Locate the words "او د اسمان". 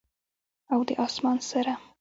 0.73-1.37